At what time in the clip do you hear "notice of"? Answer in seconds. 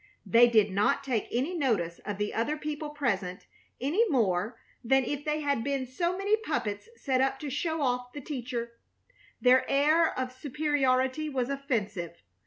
1.55-2.17